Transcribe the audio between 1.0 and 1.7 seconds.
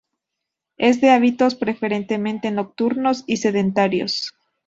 hábitos